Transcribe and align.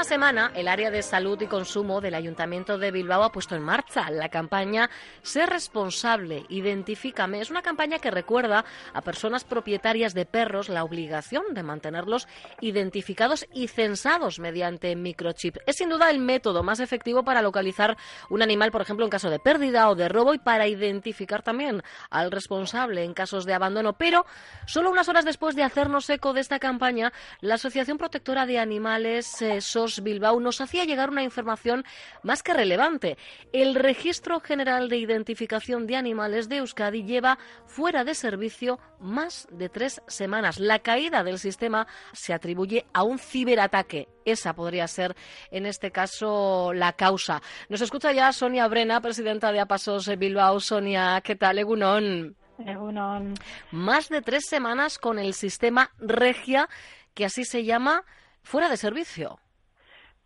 Misma 0.00 0.16
semana, 0.16 0.52
el 0.54 0.66
área 0.66 0.90
de 0.90 1.02
salud 1.02 1.38
y 1.42 1.46
consumo 1.46 2.00
del 2.00 2.14
Ayuntamiento 2.14 2.78
de 2.78 2.90
Bilbao 2.90 3.22
ha 3.22 3.32
puesto 3.32 3.54
en 3.54 3.62
marcha 3.62 4.10
la 4.10 4.30
campaña 4.30 4.88
Ser 5.20 5.50
responsable, 5.50 6.46
identifícame. 6.48 7.42
Es 7.42 7.50
una 7.50 7.60
campaña 7.60 7.98
que 7.98 8.10
recuerda 8.10 8.64
a 8.94 9.02
personas 9.02 9.44
propietarias 9.44 10.14
de 10.14 10.24
perros 10.24 10.70
la 10.70 10.84
obligación 10.84 11.52
de 11.52 11.62
mantenerlos 11.62 12.28
identificados 12.62 13.46
y 13.52 13.68
censados 13.68 14.38
mediante 14.38 14.96
microchip. 14.96 15.58
Es 15.66 15.76
sin 15.76 15.90
duda 15.90 16.08
el 16.08 16.18
método 16.18 16.62
más 16.62 16.80
efectivo 16.80 17.22
para 17.22 17.42
localizar 17.42 17.98
un 18.30 18.40
animal, 18.40 18.72
por 18.72 18.80
ejemplo, 18.80 19.04
en 19.04 19.10
caso 19.10 19.28
de 19.28 19.38
pérdida 19.38 19.90
o 19.90 19.96
de 19.96 20.08
robo 20.08 20.32
y 20.32 20.38
para 20.38 20.66
identificar 20.66 21.42
también 21.42 21.82
al 22.08 22.30
responsable 22.30 23.04
en 23.04 23.12
casos 23.12 23.44
de 23.44 23.52
abandono. 23.52 23.92
Pero 23.92 24.24
solo 24.66 24.90
unas 24.90 25.10
horas 25.10 25.26
después 25.26 25.56
de 25.56 25.62
hacernos 25.62 26.08
eco 26.08 26.32
de 26.32 26.40
esta 26.40 26.58
campaña, 26.58 27.12
la 27.42 27.56
Asociación 27.56 27.98
Protectora 27.98 28.46
de 28.46 28.58
Animales 28.58 29.42
eh, 29.42 29.60
SOS 29.60 29.89
Bilbao 29.98 30.38
nos 30.38 30.60
hacía 30.60 30.84
llegar 30.84 31.10
una 31.10 31.24
información 31.24 31.84
más 32.22 32.42
que 32.42 32.54
relevante. 32.54 33.18
El 33.52 33.74
Registro 33.74 34.38
General 34.40 34.88
de 34.88 34.98
Identificación 34.98 35.86
de 35.88 35.96
Animales 35.96 36.48
de 36.48 36.58
Euskadi 36.58 37.02
lleva 37.02 37.38
fuera 37.66 38.04
de 38.04 38.14
servicio 38.14 38.78
más 39.00 39.48
de 39.50 39.68
tres 39.68 40.00
semanas. 40.06 40.60
La 40.60 40.78
caída 40.78 41.24
del 41.24 41.38
sistema 41.38 41.86
se 42.12 42.32
atribuye 42.32 42.86
a 42.92 43.02
un 43.02 43.18
ciberataque. 43.18 44.08
Esa 44.24 44.54
podría 44.54 44.86
ser, 44.86 45.16
en 45.50 45.66
este 45.66 45.90
caso, 45.90 46.72
la 46.72 46.92
causa. 46.92 47.42
Nos 47.68 47.80
escucha 47.80 48.12
ya 48.12 48.32
Sonia 48.32 48.68
Brena, 48.68 49.00
presidenta 49.00 49.50
de 49.50 49.60
Apasos 49.60 50.06
Bilbao. 50.18 50.60
Sonia, 50.60 51.20
¿qué 51.24 51.36
tal, 51.36 51.58
Egunon? 51.58 52.36
Egunon. 52.66 53.34
Más 53.70 54.08
de 54.08 54.22
tres 54.22 54.44
semanas 54.46 54.98
con 54.98 55.18
el 55.18 55.34
sistema 55.34 55.90
Regia, 55.98 56.68
que 57.14 57.24
así 57.24 57.44
se 57.44 57.64
llama, 57.64 58.04
fuera 58.42 58.68
de 58.68 58.76
servicio. 58.76 59.40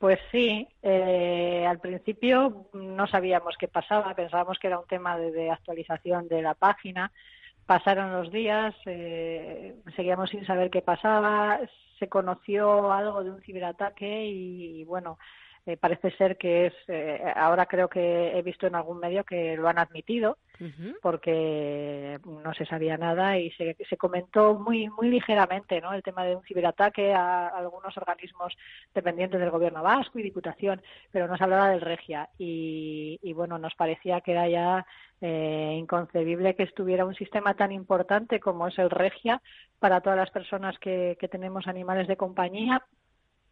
Pues 0.04 0.20
sí, 0.30 0.68
eh, 0.82 1.64
al 1.66 1.78
principio 1.78 2.66
no 2.74 3.06
sabíamos 3.06 3.56
qué 3.58 3.68
pasaba, 3.68 4.14
pensábamos 4.14 4.58
que 4.58 4.66
era 4.66 4.78
un 4.78 4.86
tema 4.86 5.16
de, 5.16 5.32
de 5.32 5.50
actualización 5.50 6.28
de 6.28 6.42
la 6.42 6.52
página. 6.52 7.10
Pasaron 7.64 8.12
los 8.12 8.30
días, 8.30 8.74
eh, 8.84 9.74
seguíamos 9.96 10.28
sin 10.28 10.44
saber 10.44 10.68
qué 10.68 10.82
pasaba, 10.82 11.58
se 11.98 12.10
conoció 12.10 12.92
algo 12.92 13.24
de 13.24 13.30
un 13.30 13.40
ciberataque 13.40 14.26
y, 14.26 14.82
y 14.82 14.84
bueno, 14.84 15.16
eh, 15.66 15.76
parece 15.78 16.10
ser 16.12 16.36
que 16.36 16.66
es, 16.66 16.74
eh, 16.88 17.22
ahora 17.36 17.64
creo 17.66 17.88
que 17.88 18.36
he 18.36 18.42
visto 18.42 18.66
en 18.66 18.74
algún 18.74 18.98
medio 18.98 19.24
que 19.24 19.56
lo 19.56 19.68
han 19.68 19.78
admitido, 19.78 20.36
uh 20.60 20.64
-huh. 20.64 20.96
porque 21.00 22.18
no 22.24 22.52
se 22.52 22.66
sabía 22.66 22.98
nada 22.98 23.38
y 23.38 23.50
se, 23.52 23.74
se, 23.88 23.96
comentó 23.96 24.54
muy 24.54 24.90
muy 24.90 25.08
ligeramente 25.08 25.80
¿no? 25.80 25.94
el 25.94 26.02
tema 26.02 26.24
de 26.24 26.36
un 26.36 26.42
ciberataque 26.42 27.14
a, 27.14 27.48
a, 27.48 27.58
algunos 27.58 27.96
organismos 27.96 28.52
dependientes 28.94 29.40
del 29.40 29.50
gobierno 29.50 29.82
vasco 29.82 30.18
y 30.18 30.22
diputación, 30.22 30.82
pero 31.10 31.26
no 31.28 31.36
se 31.38 31.44
hablaba 31.44 31.70
del 31.70 31.80
regia 31.80 32.28
y, 32.38 33.18
y 33.22 33.32
bueno, 33.32 33.58
nos 33.58 33.74
parecía 33.74 34.20
que 34.20 34.32
era 34.32 34.46
ya 34.48 34.86
eh, 35.22 35.76
inconcebible 35.78 36.54
que 36.54 36.64
estuviera 36.64 37.06
un 37.06 37.14
sistema 37.14 37.54
tan 37.54 37.72
importante 37.72 38.38
como 38.38 38.68
es 38.68 38.78
el 38.78 38.90
regia 38.90 39.40
para 39.78 40.02
todas 40.02 40.18
las 40.18 40.30
personas 40.30 40.78
que, 40.78 41.16
que 41.18 41.28
tenemos 41.28 41.66
animales 41.66 42.06
de 42.06 42.18
compañía 42.18 42.84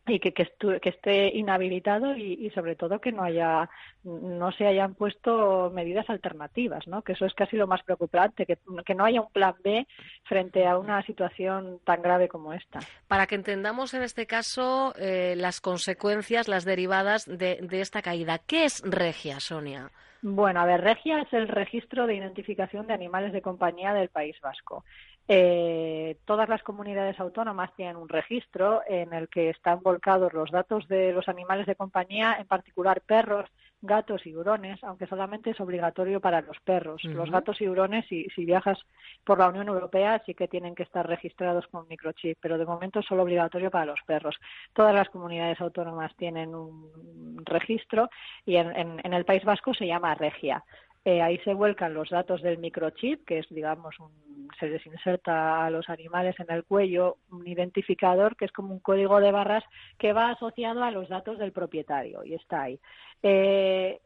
y 0.06 0.18
que, 0.18 0.32
que, 0.32 0.42
estu 0.42 0.80
que 0.80 0.88
esté 0.88 1.28
inhabilitado 1.28 2.16
y, 2.16 2.34
y, 2.34 2.50
sobre 2.50 2.74
todo 2.74 3.00
que 3.00 3.12
no 3.12 3.22
haya 3.22 3.70
no 4.02 4.50
se 4.50 4.66
hayan 4.66 4.94
puesto 4.94 5.70
medidas 5.72 6.10
alternativas 6.10 6.88
no 6.88 7.02
que 7.02 7.12
eso 7.12 7.24
es 7.24 7.34
casi 7.34 7.56
lo 7.56 7.68
más 7.68 7.82
preocupante 7.84 8.44
que, 8.44 8.58
que 8.84 8.94
no 8.94 9.04
haya 9.04 9.20
un 9.20 9.30
plan 9.30 9.54
B 9.62 9.86
frente 10.24 10.66
a 10.66 10.76
una 10.76 11.02
situación 11.06 11.78
tan 11.84 12.02
grave 12.02 12.28
como 12.28 12.52
esta. 12.52 12.80
Para 13.06 13.26
que 13.26 13.36
entendamos 13.36 13.94
en 13.94 14.02
este 14.02 14.26
caso 14.26 14.92
eh, 14.98 15.34
las 15.36 15.60
consecuencias 15.60 16.48
las 16.48 16.64
derivadas 16.64 17.26
de, 17.26 17.58
de 17.62 17.80
esta 17.80 18.02
caída. 18.02 18.38
Qué 18.38 18.64
es 18.64 18.82
regia 18.84 19.38
Sonia 19.38 19.92
bueno, 20.22 20.60
a 20.60 20.66
ver, 20.66 20.80
Regia 20.80 21.20
es 21.20 21.32
el 21.32 21.48
registro 21.48 22.06
de 22.06 22.14
identificación 22.14 22.86
de 22.86 22.94
animales 22.94 23.32
de 23.32 23.42
compañía 23.42 23.92
del 23.92 24.08
País 24.08 24.36
Vasco. 24.40 24.84
Eh, 25.26 26.16
todas 26.24 26.48
las 26.48 26.62
comunidades 26.62 27.18
autónomas 27.18 27.74
tienen 27.74 27.96
un 27.96 28.08
registro 28.08 28.82
en 28.88 29.12
el 29.12 29.28
que 29.28 29.50
están 29.50 29.80
volcados 29.82 30.32
los 30.32 30.50
datos 30.50 30.86
de 30.88 31.12
los 31.12 31.28
animales 31.28 31.66
de 31.66 31.76
compañía, 31.76 32.36
en 32.38 32.46
particular 32.46 33.00
perros, 33.00 33.50
gatos 33.82 34.24
y 34.26 34.34
hurones, 34.34 34.82
aunque 34.84 35.06
solamente 35.06 35.50
es 35.50 35.60
obligatorio 35.60 36.20
para 36.20 36.40
los 36.40 36.58
perros. 36.60 37.04
Uh 37.04 37.08
-huh. 37.08 37.14
Los 37.14 37.30
gatos 37.30 37.60
y 37.60 37.68
hurones, 37.68 38.06
si, 38.08 38.24
si, 38.34 38.44
viajas 38.44 38.78
por 39.24 39.38
la 39.38 39.48
Unión 39.48 39.68
Europea, 39.68 40.22
sí 40.24 40.34
que 40.34 40.48
tienen 40.48 40.74
que 40.74 40.84
estar 40.84 41.06
registrados 41.06 41.66
con 41.66 41.88
microchip, 41.88 42.38
pero 42.40 42.58
de 42.58 42.64
momento 42.64 43.00
es 43.00 43.06
solo 43.06 43.24
obligatorio 43.24 43.70
para 43.70 43.86
los 43.86 44.00
perros. 44.06 44.36
Todas 44.72 44.94
las 44.94 45.08
comunidades 45.10 45.60
autónomas 45.60 46.14
tienen 46.16 46.54
un 46.54 47.42
registro 47.44 48.08
y 48.46 48.56
en, 48.56 48.74
en, 48.76 49.00
en 49.02 49.12
el 49.12 49.24
País 49.24 49.44
Vasco 49.44 49.74
se 49.74 49.86
llama 49.86 50.14
Regia. 50.14 50.64
Eh, 51.04 51.20
ahí 51.20 51.38
se 51.38 51.52
vuelcan 51.52 51.94
los 51.94 52.10
datos 52.10 52.42
del 52.42 52.58
microchip, 52.58 53.24
que 53.24 53.40
es, 53.40 53.46
digamos, 53.50 53.98
un, 53.98 54.12
se 54.58 54.68
les 54.68 54.84
inserta 54.86 55.64
a 55.64 55.70
los 55.70 55.88
animales 55.88 56.38
en 56.40 56.50
el 56.50 56.64
cuello 56.64 57.18
un 57.30 57.46
identificador 57.46 58.36
que 58.36 58.44
es 58.44 58.52
como 58.52 58.72
un 58.72 58.80
código 58.80 59.20
de 59.20 59.32
barras 59.32 59.64
que 59.98 60.12
va 60.12 60.30
asociado 60.30 60.82
a 60.82 60.90
los 60.90 61.08
datos 61.08 61.38
del 61.38 61.52
propietario 61.52 62.24
y 62.24 62.34
está 62.34 62.62
ahí. 62.62 62.80
Eh, 63.22 64.00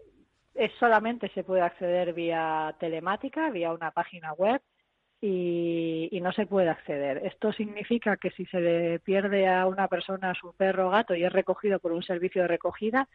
es 0.54 0.72
solamente 0.78 1.28
se 1.30 1.44
puede 1.44 1.62
acceder 1.62 2.12
vía 2.12 2.74
telemática, 2.80 3.50
vía 3.50 3.72
una 3.72 3.90
página 3.90 4.32
web 4.32 4.60
y, 5.20 6.18
no 6.22 6.32
se 6.32 6.46
puede 6.46 6.68
acceder. 6.68 7.18
Esto 7.24 7.52
significa 7.52 8.16
que 8.16 8.30
si 8.30 8.46
se 8.46 8.60
le 8.60 8.98
pierde 8.98 9.46
a 9.48 9.66
una 9.66 9.88
persona 9.88 10.34
su 10.34 10.52
perro 10.54 10.88
o 10.88 10.90
gato 10.90 11.14
y 11.14 11.24
es 11.24 11.32
recogido 11.32 11.78
por 11.78 11.92
un 11.92 12.02
servicio 12.02 12.42
de 12.42 12.48
recogida, 12.48 13.08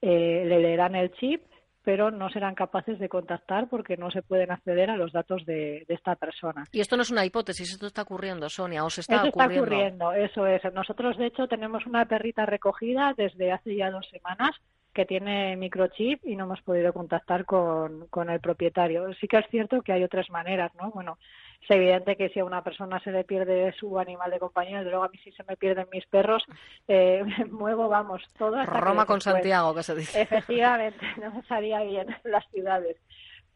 eh, 0.00 0.44
le 0.46 0.60
leerán 0.60 0.94
el 0.94 1.12
chip 1.12 1.42
pero 1.84 2.10
no 2.10 2.30
serán 2.30 2.54
capaces 2.54 2.98
de 2.98 3.08
contactar 3.08 3.68
porque 3.68 3.96
no 3.96 4.10
se 4.10 4.22
pueden 4.22 4.50
acceder 4.50 4.90
a 4.90 4.96
los 4.96 5.12
datos 5.12 5.44
de, 5.44 5.84
de, 5.86 5.94
esta 5.94 6.16
persona. 6.16 6.64
Y 6.72 6.80
esto 6.80 6.96
no 6.96 7.02
es 7.02 7.10
una 7.10 7.24
hipótesis, 7.24 7.72
esto 7.72 7.86
está 7.86 8.02
ocurriendo, 8.02 8.48
Sonia, 8.48 8.84
os 8.84 8.98
está 8.98 9.16
eso 9.16 9.28
ocurriendo. 9.28 9.54
está 9.54 10.08
ocurriendo, 10.08 10.12
eso 10.12 10.46
es. 10.46 10.74
Nosotros, 10.74 11.18
de 11.18 11.26
hecho, 11.26 11.46
tenemos 11.46 11.86
una 11.86 12.06
perrita 12.06 12.46
recogida 12.46 13.12
desde 13.16 13.52
hace 13.52 13.76
ya 13.76 13.90
dos 13.90 14.08
semanas 14.10 14.52
que 14.94 15.04
tiene 15.04 15.56
microchip 15.56 16.24
y 16.24 16.36
no 16.36 16.44
hemos 16.44 16.62
podido 16.62 16.92
contactar 16.92 17.44
con, 17.44 18.06
con 18.08 18.30
el 18.30 18.40
propietario. 18.40 19.12
Sí 19.20 19.26
que 19.26 19.38
es 19.38 19.46
cierto 19.50 19.82
que 19.82 19.92
hay 19.92 20.04
otras 20.04 20.30
maneras, 20.30 20.72
¿no? 20.80 20.90
Bueno, 20.92 21.18
es 21.64 21.70
evidente 21.70 22.16
que 22.16 22.28
si 22.28 22.40
a 22.40 22.44
una 22.44 22.62
persona 22.62 23.00
se 23.00 23.10
le 23.10 23.24
pierde 23.24 23.72
su 23.78 23.98
animal 23.98 24.30
de 24.30 24.38
compañía, 24.38 24.78
desde 24.78 24.90
luego 24.90 25.04
a 25.04 25.08
mí 25.08 25.18
si 25.18 25.32
se 25.32 25.44
me 25.44 25.56
pierden 25.56 25.86
mis 25.90 26.06
perros, 26.06 26.44
eh, 26.88 27.24
me 27.24 27.44
muevo, 27.50 27.88
vamos, 27.88 28.22
todo 28.38 28.56
hasta 28.56 28.80
Roma 28.80 29.06
con 29.06 29.20
Santiago, 29.20 29.74
que 29.74 29.82
se 29.82 29.94
dice. 29.94 30.20
Efectivamente, 30.20 31.04
no 31.22 31.32
me 31.32 31.42
salía 31.42 31.82
bien 31.82 32.14
las 32.24 32.46
ciudades. 32.50 32.96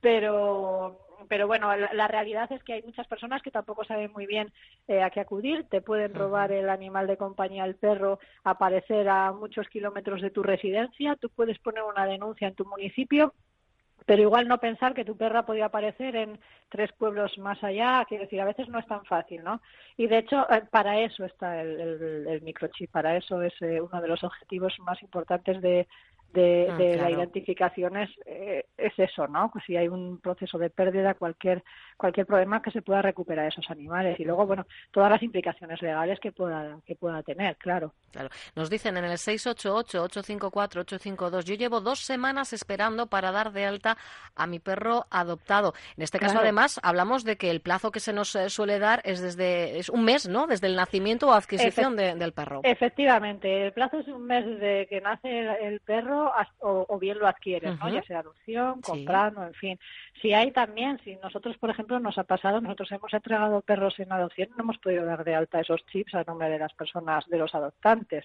Pero 0.00 1.04
pero 1.28 1.48
bueno, 1.48 1.74
la, 1.76 1.92
la, 1.92 2.06
realidad 2.06 2.50
es 2.52 2.62
que 2.62 2.74
hay 2.74 2.82
muchas 2.82 3.06
personas 3.08 3.42
que 3.42 3.50
tampoco 3.50 3.84
saben 3.84 4.12
muy 4.12 4.24
bien 4.26 4.52
eh, 4.86 5.02
a 5.02 5.10
qué 5.10 5.18
acudir. 5.18 5.64
Te 5.68 5.82
pueden 5.82 6.14
robar 6.14 6.52
el 6.52 6.70
animal 6.70 7.08
de 7.08 7.16
compañía, 7.16 7.64
el 7.64 7.74
perro, 7.74 8.20
aparecer 8.44 9.08
a 9.08 9.32
muchos 9.32 9.68
kilómetros 9.68 10.22
de 10.22 10.30
tu 10.30 10.44
residencia. 10.44 11.16
Tú 11.16 11.28
puedes 11.28 11.58
poner 11.58 11.82
una 11.82 12.06
denuncia 12.06 12.46
en 12.46 12.54
tu 12.54 12.64
municipio 12.64 13.34
pero 14.08 14.22
igual 14.22 14.48
no 14.48 14.56
pensar 14.56 14.94
que 14.94 15.04
tu 15.04 15.18
perra 15.18 15.44
podía 15.44 15.66
aparecer 15.66 16.16
en 16.16 16.40
tres 16.70 16.90
pueblos 16.92 17.36
más 17.36 17.62
allá, 17.62 18.06
quiero 18.08 18.24
decir, 18.24 18.40
a 18.40 18.46
veces 18.46 18.66
no 18.70 18.78
es 18.78 18.86
tan 18.86 19.04
fácil, 19.04 19.44
¿no? 19.44 19.60
Y 19.98 20.06
de 20.06 20.16
hecho, 20.16 20.50
eh, 20.50 20.62
para 20.70 20.98
eso 20.98 21.26
está 21.26 21.60
el, 21.60 21.78
el, 21.78 22.26
el 22.26 22.40
microchip, 22.40 22.90
para 22.90 23.18
eso 23.18 23.42
es 23.42 23.52
eh, 23.60 23.82
uno 23.82 24.00
de 24.00 24.08
los 24.08 24.24
objetivos 24.24 24.72
más 24.78 25.02
importantes 25.02 25.60
de, 25.60 25.86
de, 26.32 26.68
Ah, 26.70 26.76
de 26.76 26.96
la 26.96 27.10
identificación 27.10 27.96
es, 27.96 28.10
eh, 28.26 28.64
es 28.76 28.92
eso, 28.98 29.26
¿no? 29.28 29.50
Pues 29.50 29.64
si 29.64 29.76
hay 29.76 29.88
un 29.88 30.20
proceso 30.20 30.58
de 30.58 30.70
pérdida, 30.70 31.14
cualquier 31.14 31.62
cualquier 31.96 32.26
problema 32.26 32.62
que 32.62 32.70
se 32.70 32.82
pueda 32.82 33.02
recuperar 33.02 33.46
esos 33.48 33.68
animales 33.70 34.20
y 34.20 34.24
luego, 34.24 34.46
bueno, 34.46 34.66
todas 34.92 35.10
las 35.10 35.22
implicaciones 35.22 35.80
legales 35.82 36.20
que 36.20 36.30
pueda 36.32 36.78
que 36.86 36.94
pueda 36.94 37.22
tener, 37.22 37.56
claro. 37.56 37.92
Claro. 38.12 38.28
Nos 38.54 38.70
dicen 38.70 38.96
en 38.96 39.04
el 39.04 39.18
688-854-852, 39.18 41.44
yo 41.44 41.54
llevo 41.54 41.80
dos 41.80 42.00
semanas 42.00 42.52
esperando 42.52 43.06
para 43.06 43.32
dar 43.32 43.52
de 43.52 43.64
alta 43.66 43.96
a 44.36 44.46
mi 44.46 44.58
perro 44.58 45.06
adoptado. 45.10 45.74
En 45.96 46.02
este 46.02 46.18
caso, 46.18 46.32
Claro. 46.34 46.44
además, 46.44 46.78
hablamos 46.82 47.24
de 47.24 47.36
que 47.36 47.50
el 47.50 47.60
plazo 47.60 47.90
que 47.90 48.00
se 48.00 48.12
nos 48.12 48.34
eh, 48.36 48.50
suele 48.50 48.78
dar 48.78 49.00
es 49.04 49.20
desde 49.20 49.78
es 49.78 49.88
un 49.88 50.04
mes, 50.04 50.28
¿no? 50.28 50.46
Desde 50.46 50.66
el 50.66 50.76
nacimiento 50.76 51.28
o 51.28 51.32
adquisición 51.32 51.96
de- 51.96 52.14
del 52.14 52.32
perro. 52.32 52.60
Efectivamente, 52.64 53.66
el 53.66 53.72
plazo 53.72 53.98
es 54.00 54.08
un 54.08 54.26
mes 54.26 54.44
desde 54.46 54.86
que 54.88 55.00
nace 55.00 55.38
el, 55.40 55.48
el 55.72 55.80
perro 55.80 56.17
o, 56.60 56.86
o 56.88 56.98
bien 56.98 57.18
lo 57.18 57.26
adquieres. 57.26 57.72
Ya 57.92 58.02
sea 58.02 58.18
adopción, 58.20 58.76
Sí. 58.76 58.82
comprando, 58.90 59.44
en 59.44 59.54
fin. 59.54 59.78
Si 60.20 60.32
hay 60.34 60.50
también, 60.52 61.00
si 61.04 61.16
nosotros, 61.16 61.56
por 61.58 61.70
ejemplo, 61.70 61.98
nos 62.00 62.18
ha 62.18 62.24
pasado, 62.24 62.60
nosotros 62.60 62.90
hemos 62.92 63.12
entregado 63.12 63.60
perros 63.62 63.98
en 63.98 64.12
adopción, 64.12 64.48
no 64.56 64.64
hemos 64.64 64.78
podido 64.78 65.04
dar 65.04 65.24
de 65.24 65.34
alta 65.34 65.60
esos 65.60 65.84
chips 65.86 66.14
a 66.14 66.24
nombre 66.24 66.48
de 66.50 66.58
las 66.58 66.72
personas, 66.74 67.26
de 67.28 67.38
los 67.38 67.54
adoptantes. 67.54 68.24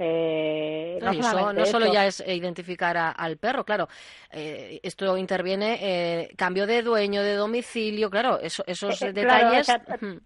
Eh, 0.00 0.98
no 1.02 1.12
No, 1.12 1.50
eso 1.62 1.72
solo 1.72 1.92
ya 1.92 2.06
es 2.06 2.20
identificar 2.26 2.96
a- 2.96 3.10
al 3.10 3.36
perro, 3.36 3.64
claro. 3.64 3.88
eh, 4.30 4.78
esto 4.82 5.16
interviene 5.18 5.78
eh, 5.80 6.30
cambio 6.36 6.66
de 6.68 6.82
dueño, 6.82 7.20
de 7.22 7.34
domicilio, 7.34 8.08
claro, 8.08 8.38
eso- 8.40 8.62
esos 8.66 9.00
Eh, 9.02 9.08
eh, 9.08 9.12
claro, 9.14 9.50
detalles. 9.50 9.60
o 9.60 9.64
sea, 9.64 9.82
ujú. 9.96 10.20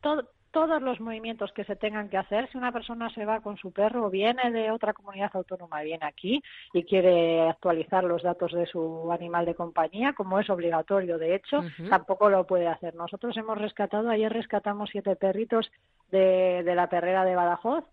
To- 0.53 0.61
todos 0.63 0.81
los 0.83 1.01
movimientos 1.01 1.51
que 1.53 1.65
se 1.65 1.75
tengan 1.77 2.09
que 2.09 2.17
hacer, 2.19 2.49
si 2.51 2.59
una 2.59 2.71
persona 2.73 3.11
se 3.11 3.25
va 3.25 3.41
con 3.41 3.57
su 3.57 3.73
perro, 3.73 4.09
viene 4.11 4.51
de 4.53 4.71
otra 4.71 4.93
comunidad 4.93 5.31
autónoma, 5.35 5.83
viene 5.83 6.05
aquí 6.07 6.41
y 6.73 6.85
quiere 6.85 7.49
actualizar 7.49 8.05
los 8.05 8.23
datos 8.23 8.53
de 8.53 8.67
su 8.67 9.11
animal 9.11 9.45
de 9.47 9.55
compañía, 9.57 10.13
como 10.13 10.39
es 10.39 10.49
obligatorio, 10.51 11.19
de 11.19 11.35
hecho, 11.35 11.63
tampoco 11.89 12.29
lo 12.31 12.47
puede 12.47 12.69
hacer. 12.69 12.95
Nosotros 12.95 13.37
hemos 13.37 13.59
rescatado, 13.59 14.09
ayer 14.11 14.33
rescatamos 14.33 14.91
siete 14.93 15.17
perritos 15.17 15.71
de, 16.11 16.63
de 16.65 16.75
la 16.75 16.89
perrera 16.89 17.25
de 17.25 17.35
Badajoz, 17.35 17.85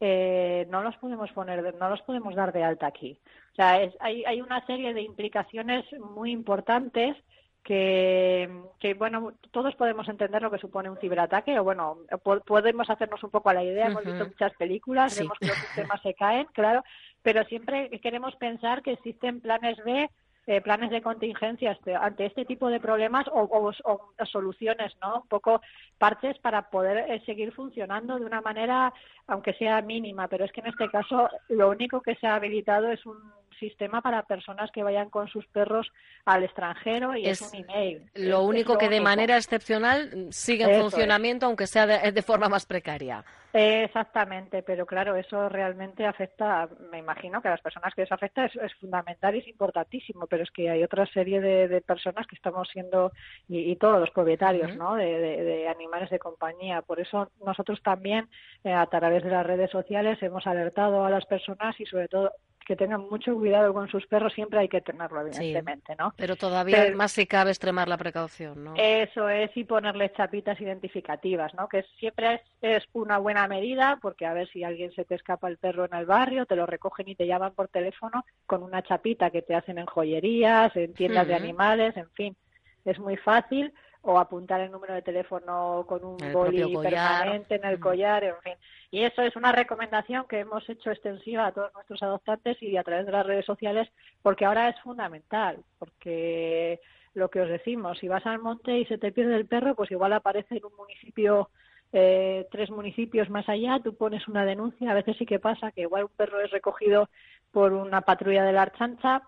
eh, 0.00 0.66
no 0.70 0.82
los 0.82 0.96
podemos 0.96 1.30
poner, 1.32 1.74
no 1.76 1.88
los 1.88 2.02
podemos 2.02 2.34
dar 2.34 2.52
de 2.52 2.64
alta 2.64 2.86
aquí. 2.86 3.18
O 3.52 3.54
sea, 3.54 3.80
es- 3.82 3.96
hay, 4.00 4.24
hay 4.24 4.40
una 4.40 4.64
serie 4.66 4.92
de 4.94 5.02
implicaciones 5.02 5.84
muy 6.00 6.30
importantes 6.32 7.16
que, 7.64 8.48
que, 8.78 8.94
bueno, 8.94 9.32
todos 9.50 9.74
podemos 9.74 10.06
entender 10.08 10.42
lo 10.42 10.50
que 10.50 10.58
supone 10.58 10.90
un 10.90 10.98
ciberataque, 10.98 11.58
o 11.58 11.64
bueno, 11.64 11.98
po- 12.22 12.40
podemos 12.40 12.88
hacernos 12.90 13.22
un 13.24 13.30
poco 13.30 13.48
a 13.50 13.54
la 13.54 13.64
idea, 13.64 13.86
hemos 13.86 14.04
visto 14.04 14.26
muchas 14.26 14.52
películas, 14.54 15.14
Sí. 15.14 15.22
vemos 15.22 15.38
que 15.38 15.46
los 15.48 15.56
sistemas 15.56 16.00
se 16.02 16.14
caen, 16.14 16.46
claro, 16.52 16.84
pero 17.22 17.42
siempre 17.44 17.88
queremos 18.00 18.36
pensar 18.36 18.82
que 18.82 18.92
existen 18.92 19.40
planes 19.40 19.82
B, 19.84 20.08
eh, 20.46 20.60
planes 20.60 20.90
de 20.90 21.00
contingencia 21.00 21.72
este- 21.72 21.96
ante 21.96 22.26
este 22.26 22.44
tipo 22.44 22.68
de 22.68 22.78
problemas 22.78 23.26
o, 23.28 23.40
o- 23.40 23.72
o 23.84 24.26
soluciones, 24.26 24.94
¿no? 25.00 25.22
Un 25.22 25.28
poco 25.28 25.62
parches 25.96 26.38
para 26.40 26.68
poder 26.68 27.10
eh, 27.10 27.22
seguir 27.24 27.50
funcionando 27.52 28.18
de 28.18 28.26
una 28.26 28.42
manera, 28.42 28.92
aunque 29.26 29.54
sea 29.54 29.80
mínima, 29.80 30.28
pero 30.28 30.44
es 30.44 30.52
que 30.52 30.60
en 30.60 30.66
este 30.66 30.90
caso 30.90 31.30
lo 31.48 31.70
único 31.70 32.02
que 32.02 32.14
se 32.16 32.26
ha 32.26 32.34
habilitado 32.34 32.90
es 32.90 33.06
un 33.06 33.16
sistema 33.54 34.02
para 34.02 34.22
personas 34.24 34.70
que 34.70 34.82
vayan 34.82 35.10
con 35.10 35.28
sus 35.28 35.46
perros 35.48 35.90
al 36.24 36.44
extranjero 36.44 37.16
y 37.16 37.26
es, 37.26 37.40
Es 37.42 37.52
un 37.52 37.60
email. 37.60 37.98
Lo 38.14 38.38
Es- 38.38 38.42
es 38.44 38.48
único 38.48 38.78
que 38.78 38.88
de 38.88 38.96
único. 38.96 39.04
manera 39.04 39.36
excepcional 39.36 40.28
sigue 40.30 40.64
en 40.64 40.70
Eso 40.70 40.80
funcionamiento, 40.82 41.46
aunque 41.46 41.66
sea 41.66 41.86
de, 41.86 42.12
de 42.12 42.22
forma 42.22 42.48
más 42.48 42.66
precaria. 42.66 43.24
Exactamente, 43.56 44.62
pero 44.64 44.84
claro, 44.84 45.14
eso 45.16 45.48
realmente 45.48 46.04
afecta, 46.04 46.68
me 46.90 46.98
imagino 46.98 47.40
que 47.40 47.48
a 47.48 47.52
las 47.52 47.60
personas 47.60 47.94
que 47.94 48.02
les 48.02 48.10
afecta 48.10 48.46
es, 48.46 48.56
es 48.56 48.74
fundamental 48.74 49.34
y 49.34 49.38
es 49.38 49.48
importantísimo, 49.48 50.26
pero 50.26 50.42
es 50.42 50.50
que 50.50 50.68
hay 50.70 50.82
otra 50.82 51.06
serie 51.06 51.40
de, 51.40 51.68
de 51.68 51.80
personas 51.80 52.26
que 52.26 52.34
estamos 52.34 52.68
siendo, 52.72 53.12
y, 53.48 53.70
y 53.70 53.76
todos 53.76 54.00
los 54.00 54.10
propietarios. 54.10 54.74
¿no? 54.76 54.94
De 54.96 55.68
animales 55.68 56.10
de 56.10 56.18
compañía. 56.18 56.82
Por 56.82 56.98
eso 57.00 57.30
nosotros 57.44 57.80
también, 57.82 58.28
eh, 58.64 58.72
a 58.72 58.86
través 58.86 59.22
de 59.22 59.30
las 59.30 59.46
redes 59.46 59.70
sociales, 59.70 60.20
hemos 60.22 60.46
alertado 60.46 61.04
a 61.04 61.10
las 61.10 61.24
personas 61.26 61.78
y 61.80 61.86
sobre 61.86 62.08
todo 62.08 62.32
que 62.64 62.76
tengan 62.76 63.02
mucho 63.10 63.34
cuidado 63.34 63.72
con 63.74 63.88
sus 63.88 64.06
perros, 64.06 64.32
siempre 64.32 64.58
hay 64.58 64.68
que 64.68 64.80
tenerlo, 64.80 65.20
Sí. 65.32 65.42
evidentemente, 65.44 65.94
¿no? 65.98 66.14
Pero 66.16 66.36
todavía 66.36 66.76
Pero- 66.84 66.96
más 66.96 67.12
si 67.12 67.26
cabe 67.26 67.50
extremar 67.50 67.88
la 67.88 67.98
precaución, 67.98 68.64
¿no? 68.64 68.74
Eso 68.76 69.28
es, 69.28 69.54
y 69.56 69.64
ponerle 69.64 70.10
chapitas 70.12 70.60
identificativas, 70.60 71.54
¿no? 71.54 71.68
Que 71.68 71.82
siempre 71.98 72.34
es, 72.34 72.40
es 72.62 72.84
una 72.92 73.18
buena 73.18 73.46
medida, 73.48 73.98
porque 74.00 74.26
a 74.26 74.32
ver 74.32 74.48
si 74.48 74.64
alguien 74.64 74.92
se 74.92 75.04
te 75.04 75.14
escapa 75.14 75.48
el 75.48 75.58
perro 75.58 75.84
en 75.84 75.94
el 75.94 76.06
barrio, 76.06 76.46
te 76.46 76.56
lo 76.56 76.66
recogen 76.66 77.08
y 77.08 77.14
te 77.14 77.26
llaman 77.26 77.52
por 77.54 77.68
teléfono 77.68 78.24
con 78.46 78.62
una 78.62 78.82
chapita 78.82 79.30
que 79.30 79.42
te 79.42 79.54
hacen 79.54 79.78
en 79.78 79.86
joyerías, 79.86 80.74
en 80.76 80.94
tiendas 80.94 81.26
de 81.28 81.34
animales, 81.34 81.96
en 81.96 82.10
fin, 82.10 82.36
es 82.84 82.98
muy 82.98 83.16
fácil. 83.16 83.72
O 84.06 84.18
apuntar 84.18 84.60
el 84.60 84.70
número 84.70 84.92
de 84.92 85.00
teléfono 85.00 85.84
con 85.88 86.04
un 86.04 86.18
boli 86.32 86.76
permanente 86.76 87.54
en 87.54 87.64
el 87.64 87.74
Ujú. 87.74 87.84
collar, 87.84 88.22
en 88.22 88.36
fin. 88.42 88.54
Y 88.90 89.02
eso 89.02 89.22
es 89.22 89.34
una 89.34 89.50
recomendación 89.50 90.26
que 90.28 90.40
hemos 90.40 90.68
hecho 90.68 90.90
extensiva 90.90 91.46
a 91.46 91.52
todos 91.52 91.72
nuestros 91.72 92.02
adoptantes 92.02 92.62
y 92.62 92.76
a 92.76 92.84
través 92.84 93.06
de 93.06 93.12
las 93.12 93.26
redes 93.26 93.46
sociales, 93.46 93.88
porque 94.20 94.44
ahora 94.44 94.68
es 94.68 94.78
fundamental, 94.80 95.64
porque 95.78 96.80
lo 97.14 97.30
que 97.30 97.40
os 97.40 97.48
decimos, 97.48 97.98
si 97.98 98.08
vas 98.08 98.26
al 98.26 98.40
monte 98.40 98.78
y 98.78 98.84
se 98.86 98.98
te 98.98 99.10
pierde 99.10 99.36
el 99.36 99.46
perro, 99.46 99.74
pues 99.74 99.90
igual 99.90 100.12
aparece 100.12 100.58
en 100.58 100.64
un 100.66 100.76
municipio, 100.76 101.48
eh, 101.92 102.46
tres 102.50 102.70
municipios 102.70 103.30
más 103.30 103.48
allá, 103.48 103.80
tú 103.82 103.96
pones 103.96 104.28
una 104.28 104.44
denuncia, 104.44 104.90
a 104.90 104.94
veces 104.94 105.16
sí 105.16 105.24
que 105.24 105.38
pasa 105.38 105.72
que 105.72 105.82
igual 105.82 106.04
un 106.04 106.16
perro 106.16 106.40
es 106.40 106.50
recogido 106.50 107.08
por 107.52 107.72
una 107.72 108.02
patrulla 108.02 108.44
de 108.44 108.52
la 108.52 108.62
Archancha 108.62 109.22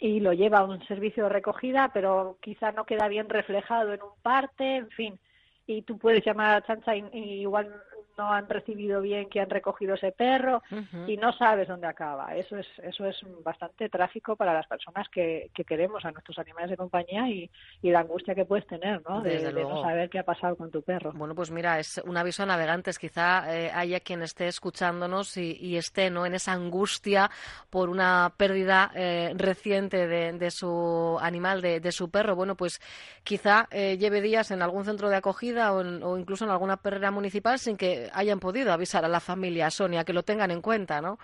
y 0.00 0.20
lo 0.20 0.32
lleva 0.32 0.58
a 0.58 0.64
un 0.64 0.84
servicio 0.86 1.24
de 1.24 1.30
recogida, 1.30 1.90
pero 1.92 2.38
quizá 2.40 2.72
no 2.72 2.84
queda 2.84 3.08
bien 3.08 3.28
reflejado 3.28 3.92
en 3.92 4.02
un 4.02 4.20
parte, 4.22 4.76
en 4.76 4.90
fin, 4.90 5.18
y 5.66 5.82
tú 5.82 5.98
puedes 5.98 6.24
llamar 6.24 6.62
a 6.68 6.96
y, 6.96 7.04
y 7.12 7.40
igual 7.40 7.72
no 8.16 8.32
han 8.32 8.48
recibido 8.48 9.00
bien 9.00 9.28
que 9.28 9.40
han 9.40 9.50
recogido 9.50 9.94
ese 9.94 10.12
perro 10.12 10.62
y 11.06 11.16
no 11.16 11.32
sabes 11.32 11.68
dónde 11.68 11.86
acaba. 11.86 12.34
Eso 12.36 12.56
es, 12.56 12.66
eso 12.82 13.04
es 13.06 13.16
bastante 13.44 13.88
trágico 13.88 14.36
para 14.36 14.54
las 14.54 14.66
personas 14.66 15.08
que, 15.08 15.50
que 15.54 15.64
queremos 15.64 16.04
a 16.04 16.10
nuestros 16.12 16.38
animales 16.38 16.70
de 16.70 16.76
compañía 16.76 17.28
y, 17.28 17.50
y 17.82 17.90
la 17.90 18.00
angustia 18.00 18.34
que 18.34 18.44
puedes 18.44 18.66
tener, 18.66 19.02
¿no? 19.08 19.20
De, 19.22 19.52
no 19.52 19.82
saber 19.82 20.08
qué 20.10 20.18
ha 20.18 20.24
pasado 20.24 20.56
con 20.56 20.70
tu 20.70 20.82
perro. 20.82 21.12
Bueno, 21.12 21.34
pues 21.34 21.50
mira, 21.50 21.78
es 21.78 22.00
un 22.04 22.16
aviso 22.16 22.42
a 22.42 22.46
navegantes. 22.46 22.98
Quizá 22.98 23.54
eh, 23.56 23.70
haya 23.72 24.00
quien 24.00 24.22
esté 24.22 24.48
escuchándonos 24.48 25.36
y, 25.36 25.56
y 25.60 25.76
esté 25.76 26.10
¿no? 26.10 26.26
en 26.26 26.34
esa 26.34 26.52
angustia 26.52 27.30
por 27.70 27.88
una 27.88 28.32
pérdida 28.36 28.90
eh, 28.94 29.32
reciente 29.36 30.06
de, 30.06 30.32
de 30.32 30.50
su 30.50 31.18
animal, 31.20 31.60
de, 31.62 31.80
de 31.80 31.92
su 31.92 32.10
perro. 32.10 32.34
Bueno, 32.36 32.54
pues 32.56 32.80
quizá 33.24 33.68
eh, 33.70 33.96
lleve 33.98 34.20
días 34.20 34.50
en 34.50 34.62
algún 34.62 34.84
centro 34.84 35.08
de 35.08 35.16
acogida 35.16 35.72
o, 35.72 35.80
en- 35.80 36.02
o 36.02 36.18
incluso 36.18 36.44
en 36.44 36.50
alguna 36.50 36.76
perrera 36.76 37.10
municipal 37.10 37.58
sin 37.58 37.76
que 37.76 38.05
hayan 38.12 38.40
podido 38.40 38.72
avisar 38.72 39.04
a 39.04 39.08
la 39.08 39.20
familia, 39.20 39.70
Sonia, 39.70 40.04
que 40.04 40.12
lo 40.12 40.22
tengan 40.22 40.50
en 40.50 40.62
cuenta, 40.62 41.00
¿no? 41.00 41.18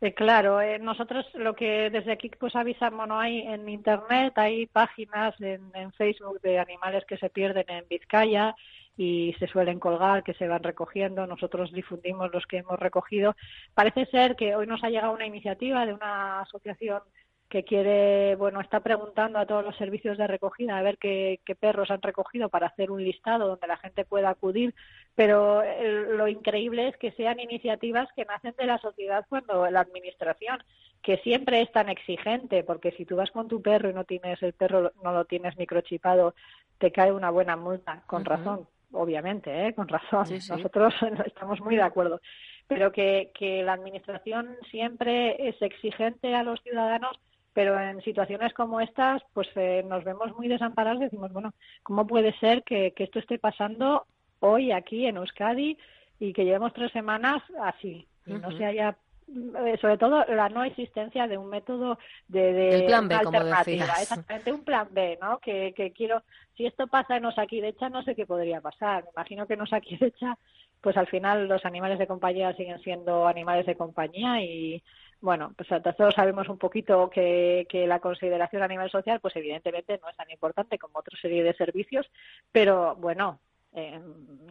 Eh, 0.00 0.14
claro, 0.14 0.60
eh, 0.60 0.78
nosotros 0.78 1.26
lo 1.34 1.56
que 1.56 1.90
desde 1.90 2.12
aquí 2.12 2.30
pues 2.38 2.54
avisamos, 2.54 3.08
no 3.08 3.18
hay 3.18 3.40
en 3.40 3.68
internet, 3.68 4.32
hay 4.36 4.66
páginas 4.66 5.34
en, 5.40 5.72
en 5.74 5.92
Facebook 5.92 6.40
de 6.40 6.60
animales 6.60 7.04
que 7.04 7.16
se 7.18 7.30
pierden 7.30 7.64
en 7.68 7.84
Vizcaya 7.88 8.54
y 8.96 9.34
se 9.40 9.48
suelen 9.48 9.80
colgar, 9.80 10.22
que 10.22 10.34
se 10.34 10.46
van 10.46 10.62
recogiendo, 10.62 11.26
nosotros 11.26 11.72
difundimos 11.72 12.32
los 12.32 12.46
que 12.46 12.58
hemos 12.58 12.78
recogido. 12.78 13.34
Parece 13.74 14.06
ser 14.06 14.36
que 14.36 14.54
hoy 14.54 14.66
nos 14.66 14.82
ha 14.84 14.90
llegado 14.90 15.12
una 15.12 15.26
iniciativa 15.26 15.84
de 15.84 15.94
una 15.94 16.40
asociación 16.40 17.00
que 17.48 17.64
quiere, 17.64 18.36
bueno, 18.36 18.60
está 18.60 18.80
preguntando 18.80 19.38
a 19.38 19.46
todos 19.46 19.64
los 19.64 19.76
servicios 19.76 20.18
de 20.18 20.26
recogida 20.26 20.76
a 20.76 20.82
ver 20.82 20.98
qué, 20.98 21.40
qué 21.46 21.54
perros 21.54 21.90
han 21.90 22.02
recogido 22.02 22.48
para 22.48 22.66
hacer 22.68 22.90
un 22.90 23.02
listado 23.02 23.48
donde 23.48 23.66
la 23.66 23.76
gente 23.78 24.04
pueda 24.04 24.28
acudir, 24.30 24.74
pero 25.14 25.62
el- 25.62 26.16
lo 26.16 26.28
increíble 26.28 26.88
es 26.88 26.96
que 26.96 27.12
sean 27.12 27.40
iniciativas 27.40 28.08
que 28.14 28.24
nacen 28.26 28.54
de 28.58 28.66
la 28.66 28.78
sociedad 28.78 29.24
cuando 29.28 29.68
la 29.70 29.80
administración, 29.80 30.58
que 31.02 31.16
siempre 31.18 31.62
es 31.62 31.72
tan 31.72 31.88
exigente, 31.88 32.64
porque 32.64 32.92
si 32.92 33.04
tú 33.04 33.16
vas 33.16 33.30
con 33.30 33.48
tu 33.48 33.62
perro 33.62 33.88
y 33.90 33.94
no 33.94 34.04
tienes 34.04 34.42
el 34.42 34.52
perro, 34.52 34.92
no 35.02 35.12
lo 35.12 35.24
tienes 35.24 35.56
microchipado, 35.56 36.34
te 36.78 36.92
cae 36.92 37.12
una 37.12 37.30
buena 37.30 37.56
multa, 37.56 38.02
con 38.06 38.24
razón, 38.24 38.68
obviamente, 38.92 39.66
¿eh? 39.68 39.74
con 39.74 39.88
razón. 39.88 40.26
Sí, 40.26 40.40
sí. 40.40 40.52
Nosotros 40.52 40.94
estamos 41.26 41.60
muy 41.60 41.76
de 41.76 41.82
acuerdo 41.82 42.20
pero 42.66 42.92
que, 42.92 43.30
que 43.34 43.62
la 43.62 43.72
administración 43.72 44.54
siempre 44.70 45.48
es 45.48 45.56
exigente 45.62 46.34
a 46.34 46.42
los 46.42 46.60
ciudadanos, 46.62 47.18
pero 47.58 47.76
en 47.76 48.00
situaciones 48.02 48.54
como 48.54 48.80
estas, 48.80 49.20
pues 49.34 49.48
eh, 49.56 49.84
nos 49.84 50.04
vemos 50.04 50.32
muy 50.36 50.46
desamparados 50.46 51.00
y 51.00 51.04
decimos, 51.06 51.32
bueno, 51.32 51.54
¿cómo 51.82 52.06
puede 52.06 52.32
ser 52.38 52.62
que, 52.62 52.92
que 52.92 53.02
esto 53.02 53.18
esté 53.18 53.36
pasando 53.40 54.06
hoy 54.38 54.70
aquí 54.70 55.06
en 55.06 55.16
Euskadi 55.16 55.76
y 56.20 56.32
que 56.32 56.44
llevemos 56.44 56.72
tres 56.72 56.92
semanas 56.92 57.42
así 57.60 58.06
y 58.26 58.34
no 58.34 58.56
se 58.56 58.64
haya 58.64 58.96
eh, 59.26 59.76
sobre 59.80 59.98
todo 59.98 60.24
la 60.26 60.48
no 60.50 60.62
existencia 60.62 61.26
de 61.26 61.36
un 61.36 61.48
método 61.48 61.98
de, 62.28 62.52
de 62.52 62.76
El 62.76 62.84
plan 62.86 63.08
B, 63.08 63.16
una 63.16 63.24
como 63.24 63.38
alternativa, 63.38 63.94
exactamente 64.00 64.52
un 64.52 64.62
plan 64.62 64.86
B, 64.92 65.18
¿no? 65.20 65.38
Que, 65.38 65.74
que 65.76 65.90
quiero, 65.90 66.22
si 66.56 66.64
esto 66.64 66.86
pasa 66.86 67.16
en 67.16 67.24
Osakidecha, 67.24 67.88
no 67.88 68.04
sé 68.04 68.14
qué 68.14 68.24
podría 68.24 68.60
pasar. 68.60 69.02
Me 69.02 69.10
imagino 69.16 69.48
que 69.48 69.54
en 69.54 69.62
Osakidecha, 69.62 70.38
pues 70.80 70.96
al 70.96 71.08
final 71.08 71.48
los 71.48 71.64
animales 71.64 71.98
de 71.98 72.06
compañía 72.06 72.54
siguen 72.54 72.78
siendo 72.82 73.26
animales 73.26 73.66
de 73.66 73.74
compañía 73.74 74.40
y 74.42 74.80
bueno, 75.20 75.52
pues 75.56 75.68
todos 75.96 76.14
sabemos 76.14 76.48
un 76.48 76.58
poquito 76.58 77.10
que, 77.10 77.66
que 77.68 77.86
la 77.86 78.00
consideración 78.00 78.62
a 78.62 78.68
nivel 78.68 78.90
social, 78.90 79.20
pues 79.20 79.34
evidentemente 79.36 79.98
no 80.02 80.08
es 80.08 80.16
tan 80.16 80.30
importante 80.30 80.78
como 80.78 80.98
otra 80.98 81.18
serie 81.20 81.42
de 81.42 81.54
servicios, 81.54 82.06
pero 82.52 82.94
bueno, 82.96 83.40
eh, 83.78 84.00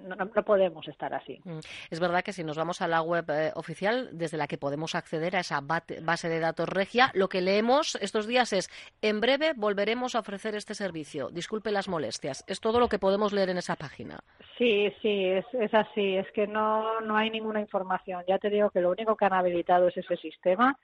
no, 0.04 0.16
no- 0.16 0.30
podemos 0.44 0.88
estar 0.88 1.14
así. 1.14 1.40
Mm. 1.44 1.60
Es 1.90 2.00
verdad 2.00 2.24
que 2.24 2.32
si 2.34 2.44
nos 2.44 2.58
vamos 2.58 2.82
a 2.82 2.88
la 2.88 3.02
web 3.02 3.26
eh, 3.30 3.52
oficial 3.56 4.10
desde 4.14 4.38
la 4.38 4.48
que 4.48 4.58
podemos 4.58 4.96
acceder 4.96 5.36
a 5.36 5.42
esa 5.42 5.60
base 5.62 6.30
de 6.30 6.40
datos 6.40 6.70
regia, 6.70 7.12
lo 7.14 7.28
que 7.28 7.42
leemos 7.42 7.96
estos 8.02 8.28
días 8.28 8.54
es 8.54 8.70
en 9.02 9.20
breve 9.20 9.54
volveremos 9.56 10.16
a 10.16 10.20
ofrecer 10.20 10.56
este 10.56 10.74
servicio. 10.76 11.30
Disculpe 11.30 11.72
las 11.72 11.88
molestias. 11.88 12.44
Es 12.48 12.60
todo 12.60 12.80
lo 12.80 12.88
que 12.88 13.00
podemos 13.00 13.34
leer 13.34 13.50
en 13.50 13.58
esa 13.58 13.76
página. 13.76 14.20
Sí, 14.58 14.92
sí, 15.02 15.26
es, 15.26 15.46
es 15.54 15.74
así. 15.74 16.16
Es 16.16 16.32
que 16.32 16.48
no, 16.48 17.02
no 17.02 17.18
hay 17.18 17.30
ninguna 17.30 17.60
información. 17.60 18.24
Ya 18.28 18.38
te 18.40 18.50
digo 18.50 18.70
que 18.70 18.82
lo 18.82 18.92
único 18.92 19.16
que 19.16 19.26
han 19.26 19.34
habilitado 19.34 19.88
es 19.90 19.98
ese 19.98 20.16
sistema 20.18 20.78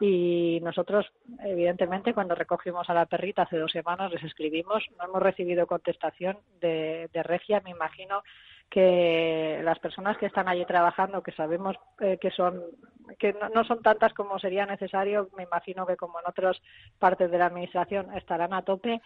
y 0.00 0.60
nosotros, 0.62 1.06
evidentemente, 1.44 2.14
cuando 2.14 2.34
recogimos 2.34 2.88
a 2.90 2.94
la 2.94 3.06
perrita 3.06 3.42
hace 3.42 3.58
dos 3.58 3.72
semanas, 3.72 4.12
les 4.12 4.24
escribimos, 4.24 4.84
no 4.98 5.04
hemos 5.04 5.22
recibido 5.22 5.66
contestación 5.66 6.38
de, 6.60 7.08
de 7.12 7.22
Regia. 7.22 7.60
Me 7.64 7.70
imagino 7.70 8.22
que 8.70 9.60
las 9.62 9.78
personas 9.78 10.18
que 10.18 10.26
están 10.26 10.48
allí 10.48 10.64
trabajando, 10.64 11.22
que 11.22 11.32
sabemos 11.32 11.76
eh, 12.00 12.18
que 12.20 12.30
son 12.30 12.60
que 13.18 13.34
no, 13.34 13.48
no 13.50 13.64
son 13.64 13.82
tantas 13.82 14.12
como 14.14 14.38
sería 14.38 14.66
necesario, 14.66 15.28
me 15.36 15.44
imagino 15.44 15.86
que 15.86 15.96
como 15.96 16.18
en 16.18 16.26
otras 16.26 16.60
partes 16.98 17.30
de 17.30 17.38
la 17.38 17.46
administración 17.46 18.12
estarán 18.16 18.54
a 18.54 18.62
tope 18.62 19.00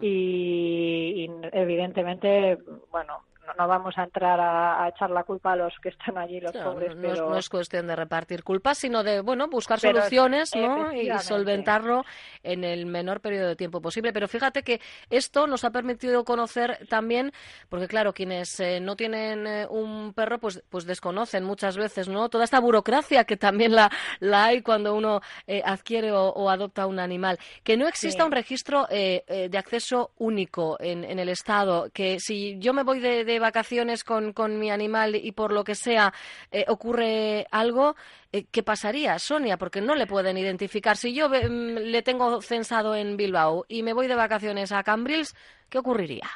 y 0.00 1.30
evidentemente, 1.52 2.58
bueno, 2.90 3.20
no, 3.46 3.52
no 3.58 3.68
vamos 3.68 3.96
a 3.98 4.04
entrar 4.04 4.38
a, 4.40 4.84
a 4.84 4.88
echar 4.88 5.10
la 5.10 5.24
culpa 5.24 5.52
a 5.52 5.56
los 5.56 5.72
que 5.82 5.90
están 5.90 6.18
allí, 6.18 6.40
los 6.40 6.52
Claro, 6.52 6.72
pobres, 6.72 6.94
no, 6.96 7.08
es, 7.08 7.12
pero 7.18 7.30
no 7.30 7.36
es 7.36 7.48
cuestión 7.48 7.86
de 7.86 7.96
repartir 7.96 8.42
culpas, 8.44 8.78
sino 8.78 9.02
de 9.02 9.20
bueno 9.20 9.48
buscar 9.48 9.78
Pero, 9.80 9.98
soluciones 9.98 10.50
¿no? 10.54 10.92
y 10.92 11.08
solventarlo 11.18 12.04
en 12.42 12.64
el 12.64 12.86
menor 12.86 13.20
periodo 13.20 13.48
de 13.48 13.56
tiempo 13.56 13.80
posible. 13.80 14.12
Pero 14.12 14.28
fíjate 14.28 14.62
que 14.62 14.80
esto 15.10 15.46
nos 15.46 15.64
ha 15.64 15.70
permitido 15.70 16.24
conocer 16.24 16.86
también, 16.88 17.32
porque 17.68 17.88
claro, 17.88 18.12
quienes 18.12 18.58
eh, 18.60 18.80
no 18.80 18.96
tienen 18.96 19.46
eh, 19.46 19.66
un 19.68 20.12
perro, 20.14 20.38
pues, 20.38 20.62
pues 20.68 20.84
desconocen 20.86 21.44
muchas 21.44 21.76
veces 21.76 22.08
no 22.08 22.28
toda 22.28 22.44
esta 22.44 22.60
burocracia 22.60 23.24
que 23.24 23.36
también 23.36 23.74
la, 23.74 23.90
la 24.20 24.44
hay 24.46 24.62
cuando 24.62 24.94
uno 24.94 25.20
eh, 25.46 25.62
adquiere 25.64 26.12
o, 26.12 26.28
o 26.30 26.50
adopta 26.50 26.86
un 26.86 26.98
animal. 26.98 27.38
Que 27.62 27.76
no 27.76 27.86
exista 27.88 28.22
Sí. 28.22 28.26
un 28.26 28.32
registro 28.32 28.86
eh, 28.90 29.24
eh, 29.26 29.48
de 29.48 29.58
acceso 29.58 30.12
único 30.18 30.76
en, 30.80 31.04
en 31.04 31.18
el 31.18 31.28
Estado, 31.28 31.90
que 31.92 32.20
si 32.20 32.58
yo 32.58 32.72
me 32.72 32.84
voy 32.84 33.00
de, 33.00 33.24
de 33.24 33.33
vacaciones 33.38 34.04
con, 34.04 34.32
con 34.32 34.58
mi 34.58 34.70
animal 34.70 35.14
y 35.16 35.32
por 35.32 35.52
lo 35.52 35.64
que 35.64 35.74
sea 35.74 36.12
eh, 36.50 36.64
ocurre 36.68 37.46
algo, 37.50 37.96
eh, 38.32 38.44
¿qué 38.50 38.62
pasaría, 38.62 39.18
Sonia? 39.18 39.56
Porque 39.56 39.80
no 39.80 39.94
le 39.94 40.06
pueden 40.06 40.38
identificar. 40.38 40.96
Si 40.96 41.14
yo 41.14 41.28
mm, 41.28 41.76
le 41.76 42.02
tengo 42.02 42.40
censado 42.42 42.94
en 42.94 43.16
Bilbao 43.16 43.64
y 43.68 43.82
me 43.82 43.92
voy 43.92 44.06
de 44.06 44.14
vacaciones 44.14 44.72
a 44.72 44.82
Cambrils, 44.82 45.34
¿qué 45.68 45.78
ocurriría? 45.78 46.28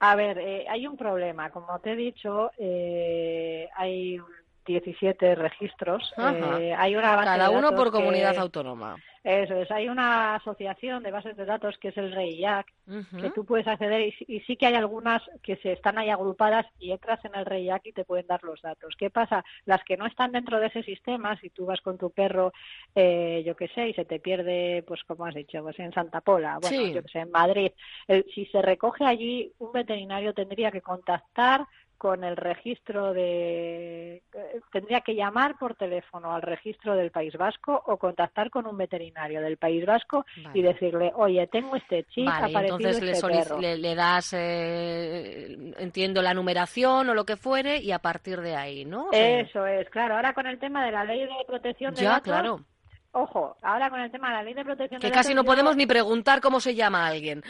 A 0.00 0.14
ver, 0.14 0.38
eh, 0.38 0.66
hay 0.68 0.86
un 0.86 0.96
problema. 0.96 1.50
Como 1.50 1.78
te 1.80 1.92
he 1.92 1.96
dicho, 1.96 2.50
hay 3.76 4.18
17 4.68 5.34
registros. 5.34 6.12
Eh, 6.60 6.74
hay 6.76 6.94
una 6.94 7.16
base 7.16 7.24
Cada 7.26 7.48
de 7.48 7.56
uno 7.56 7.70
datos 7.70 7.84
por 7.84 7.90
comunidad 7.92 8.32
que- 8.34 8.38
autónoma. 8.40 8.96
Eso 9.24 9.56
es. 9.56 9.70
Hay 9.70 9.88
una 9.88 10.36
asociación 10.36 11.02
de 11.02 11.10
bases 11.10 11.36
de 11.36 11.44
datos 11.44 11.76
que 11.78 11.88
es 11.88 11.96
el 11.98 12.12
REIAC, 12.12 12.66
que 13.20 13.30
tú 13.34 13.44
puedes 13.44 13.66
acceder 13.66 14.00
y, 14.00 14.12
sí- 14.12 14.24
y 14.28 14.40
sí 14.40 14.56
que 14.56 14.66
hay 14.66 14.74
algunas 14.74 15.20
que 15.42 15.56
se 15.56 15.72
están 15.72 15.98
ahí 15.98 16.08
agrupadas 16.08 16.64
y 16.78 16.92
entras 16.92 17.22
en 17.24 17.34
el 17.34 17.44
REIAC 17.44 17.86
y 17.86 17.92
te 17.92 18.04
pueden 18.04 18.26
dar 18.26 18.42
los 18.44 18.62
datos. 18.62 18.94
¿Qué 18.96 19.10
pasa? 19.10 19.44
Las 19.66 19.82
que 19.84 19.96
no 19.98 20.06
están 20.06 20.32
dentro 20.32 20.60
de 20.60 20.68
ese 20.68 20.82
sistema, 20.82 21.38
si 21.40 21.50
tú 21.50 21.66
vas 21.66 21.80
con 21.82 21.98
tu 21.98 22.10
perro, 22.10 22.52
eh, 22.94 23.42
yo 23.44 23.54
qué 23.56 23.68
sé, 23.68 23.88
y 23.88 23.94
se 23.94 24.04
te 24.06 24.20
pierde, 24.20 24.82
pues 24.86 25.02
como 25.04 25.26
has 25.26 25.34
dicho, 25.34 25.62
pues 25.62 25.78
en 25.80 25.92
Santa 25.92 26.20
Pola, 26.22 26.58
bueno, 26.62 26.76
Sí. 26.84 26.92
yo 26.94 27.02
qué 27.02 27.08
sé, 27.08 27.18
en 27.18 27.30
Madrid, 27.30 27.72
el- 28.06 28.24
si 28.34 28.46
se 28.46 28.62
recoge 28.62 29.04
allí, 29.04 29.52
un 29.58 29.72
veterinario 29.72 30.32
tendría 30.32 30.70
que 30.70 30.80
contactar 30.80 31.66
con 31.98 32.24
el 32.24 32.36
registro 32.36 33.12
de 33.12 34.22
eh, 34.32 34.60
tendría 34.72 35.00
que 35.00 35.14
llamar 35.14 35.58
por 35.58 35.74
teléfono 35.74 36.32
al 36.32 36.42
registro 36.42 36.94
del 36.96 37.10
País 37.10 37.34
Vasco 37.36 37.82
o 37.86 37.96
contactar 37.96 38.50
con 38.50 38.66
un 38.66 38.76
veterinario 38.78 39.40
del 39.42 39.56
País 39.56 39.84
Vasco 39.84 40.24
Vale. 40.44 40.58
y 40.58 40.62
decirle 40.62 41.12
oye 41.16 41.46
tengo 41.48 41.76
este 41.76 42.04
chip 42.04 42.26
Vale, 42.26 42.52
entonces 42.60 43.02
le, 43.02 43.10
este 43.12 43.26
solic- 43.26 43.44
perro". 43.44 43.60
le- 43.60 43.76
le 43.76 43.94
das, 43.94 44.32
eh, 44.36 45.72
entiendo, 45.78 46.22
la 46.22 46.34
numeración 46.34 47.08
o 47.08 47.14
lo 47.14 47.24
que 47.24 47.36
fuere 47.36 47.78
y 47.78 47.92
a 47.92 47.98
partir 47.98 48.40
de 48.40 48.54
ahí, 48.54 48.84
¿no? 48.84 49.08
Eso 49.12 49.66
es 49.66 49.88
claro 49.90 50.14
ahora 50.16 50.32
con 50.32 50.46
el 50.46 50.58
tema 50.58 50.84
de 50.86 50.92
la 50.92 51.04
ley 51.04 51.20
de 51.20 51.28
protección 51.46 51.94
de 51.94 52.02
ya, 52.02 52.10
datos 52.10 52.22
claro. 52.24 52.60
Ojo 53.12 53.56
ahora 53.62 53.90
con 53.90 54.00
el 54.00 54.10
tema 54.10 54.28
de 54.28 54.34
la 54.34 54.42
ley 54.42 54.54
de 54.54 54.64
protección 54.64 55.00
Que 55.00 55.08
de 55.08 55.12
casi 55.12 55.28
datos 55.30 55.36
no 55.36 55.42
yo- 55.42 55.46
podemos 55.46 55.76
ni 55.76 55.86
preguntar 55.86 56.40
cómo 56.40 56.60
se 56.60 56.74
llama 56.74 57.06
alguien. 57.06 57.42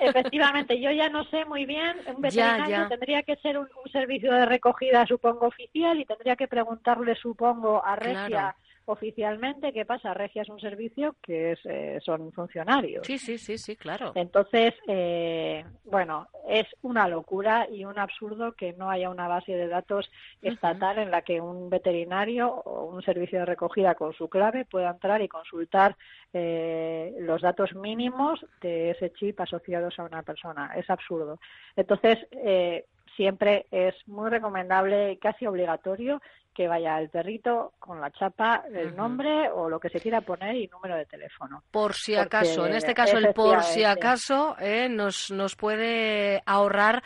Efectivamente, 0.00 0.80
yo 0.80 0.90
ya 0.90 1.08
no 1.08 1.24
sé 1.24 1.44
muy 1.44 1.64
bien, 1.64 1.96
un 2.06 2.22
Ya, 2.30 2.52
veterinario 2.56 2.68
ya. 2.68 2.88
tendría 2.88 3.22
que 3.22 3.36
ser 3.36 3.58
un, 3.58 3.68
un 3.84 3.90
servicio 3.92 4.32
de 4.32 4.46
recogida, 4.46 5.06
supongo, 5.06 5.46
oficial 5.46 5.98
y 6.00 6.04
tendría 6.04 6.36
que 6.36 6.48
preguntarle, 6.48 7.14
supongo, 7.16 7.84
a 7.84 7.96
Regia 7.96 8.26
Claro. 8.26 8.56
Oficialmente 8.86 9.72
qué 9.72 9.84
pasa. 9.84 10.14
Regia 10.14 10.42
es 10.42 10.48
un 10.48 10.60
servicio 10.60 11.16
que 11.22 11.52
es, 11.52 11.60
eh, 11.64 11.98
son 12.02 12.32
funcionarios. 12.32 13.06
Sí, 13.06 13.18
sí, 13.18 13.36
sí, 13.38 13.58
sí, 13.58 13.76
claro. 13.76 14.12
Entonces, 14.14 14.74
eh, 14.86 15.64
bueno, 15.84 16.28
es 16.48 16.66
una 16.82 17.08
locura 17.08 17.68
y 17.70 17.84
un 17.84 17.98
absurdo 17.98 18.52
que 18.52 18.72
no 18.72 18.88
haya 18.88 19.10
una 19.10 19.28
base 19.28 19.52
de 19.52 19.68
datos 19.68 20.10
estatal 20.40 20.98
en 20.98 21.10
la 21.10 21.22
que 21.22 21.40
un 21.40 21.68
veterinario 21.68 22.48
o 22.48 22.84
un 22.86 23.02
servicio 23.02 23.40
de 23.40 23.44
recogida 23.44 23.94
con 23.94 24.12
su 24.14 24.28
clave 24.28 24.64
pueda 24.64 24.90
entrar 24.90 25.20
y 25.20 25.28
consultar 25.28 25.96
eh, 26.32 27.14
los 27.20 27.42
datos 27.42 27.74
mínimos 27.74 28.44
de 28.60 28.90
ese 28.90 29.12
chip 29.12 29.40
asociados 29.40 29.98
a 29.98 30.04
una 30.04 30.22
persona. 30.22 30.72
Es 30.76 30.88
absurdo. 30.88 31.40
Entonces, 31.74 32.18
eh, 32.30 32.84
siempre 33.16 33.66
es 33.70 33.94
muy 34.06 34.30
recomendable 34.30 35.12
y 35.12 35.16
casi 35.18 35.46
obligatorio 35.46 36.20
que 36.54 36.68
vaya 36.68 36.98
el 36.98 37.10
perrito 37.10 37.74
con 37.78 38.00
la 38.00 38.10
chapa, 38.10 38.64
el 38.72 38.96
nombre 38.96 39.50
o 39.50 39.68
lo 39.68 39.78
que 39.78 39.90
se 39.90 40.00
quiera 40.00 40.22
poner 40.22 40.54
y 40.56 40.68
número 40.68 40.96
de 40.96 41.04
teléfono. 41.04 41.62
Por 41.70 41.92
si 41.92 42.12
Porque, 42.14 42.26
acaso, 42.36 42.66
en 42.66 42.74
este 42.74 42.94
caso 42.94 43.18
el 43.18 43.34
por 43.34 43.62
si 43.62 43.84
acaso 43.84 44.56
eh, 44.58 44.88
nos, 44.88 45.30
nos 45.30 45.54
puede 45.54 46.42
ahorrar 46.46 47.02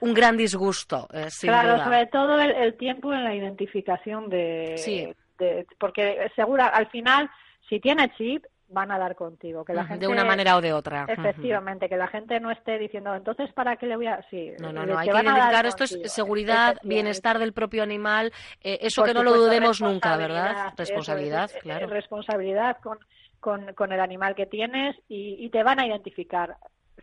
un 0.00 0.14
gran 0.14 0.36
disgusto, 0.36 1.08
eh, 1.12 1.28
sin 1.30 1.48
claro, 1.50 1.72
duda. 1.74 1.84
sobre 1.84 2.06
todo 2.06 2.38
el, 2.40 2.52
el 2.52 2.76
tiempo 2.76 3.12
en 3.12 3.24
la 3.24 3.34
identificación 3.34 4.28
de, 4.28 4.74
Sí. 4.76 5.08
de- 5.38 5.66
porque 5.80 6.30
segura 6.36 6.66
al 6.68 6.86
final 6.88 7.28
si 7.68 7.80
tiene 7.80 8.12
chip 8.16 8.44
van 8.68 8.90
a 8.90 8.98
dar 8.98 9.14
contigo, 9.14 9.64
que 9.64 9.72
la 9.74 9.84
gente 9.84 10.06
de 10.06 10.12
una 10.12 10.24
manera 10.24 10.56
o 10.56 10.60
de 10.60 10.72
otra. 10.72 11.04
Efectivamente 11.08 11.88
que 11.88 11.96
la 11.96 12.08
gente 12.08 12.40
no 12.40 12.50
esté 12.50 12.78
diciendo 12.78 13.14
entonces 13.14 13.52
para 13.52 13.76
qué 13.76 13.86
le 13.86 13.96
voy 13.96 14.06
a 14.06 14.20
sí 14.30 14.52
No, 14.58 14.72
no, 14.72 14.84
le- 14.86 14.92
no, 14.92 14.98
hay 14.98 15.08
que 15.08 15.14
identificar. 15.14 15.66
Esto 15.66 15.84
es 15.84 16.12
seguridad, 16.12 16.76
bienestar 16.82 17.38
del 17.38 17.52
propio 17.52 17.82
animal. 17.82 18.32
eh, 18.62 18.78
eso 18.80 19.02
Por 19.02 19.08
que 19.08 19.14
no 19.14 19.22
lo 19.22 19.34
dudemos 19.34 19.80
nunca, 19.80 20.16
¿verdad? 20.16 20.72
responsabilidad, 20.76 21.44
es, 21.44 21.56
es, 21.56 21.62
claro. 21.62 21.84
es 21.86 21.90
responsabilidad 21.90 22.78
con, 22.82 22.98
con, 23.40 23.72
con 23.74 23.92
el 23.92 24.00
animal 24.00 24.34
que 24.34 24.46
tienes 24.46 24.96
y, 25.08 25.36
y 25.44 25.50
te 25.50 25.62
van 25.62 25.78
a 25.80 25.86
identificar 25.86 26.56